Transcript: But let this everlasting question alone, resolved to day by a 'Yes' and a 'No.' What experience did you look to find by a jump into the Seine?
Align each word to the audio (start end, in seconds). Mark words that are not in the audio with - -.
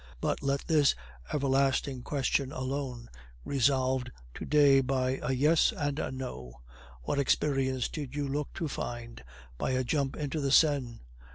But 0.19 0.41
let 0.41 0.61
this 0.65 0.95
everlasting 1.31 2.01
question 2.01 2.51
alone, 2.51 3.07
resolved 3.45 4.11
to 4.33 4.45
day 4.45 4.81
by 4.81 5.19
a 5.21 5.31
'Yes' 5.31 5.71
and 5.77 5.99
a 5.99 6.11
'No.' 6.11 6.59
What 7.03 7.19
experience 7.19 7.87
did 7.87 8.15
you 8.15 8.27
look 8.27 8.51
to 8.55 8.67
find 8.67 9.23
by 9.59 9.73
a 9.73 9.83
jump 9.83 10.15
into 10.17 10.41
the 10.41 10.51
Seine? 10.51 11.01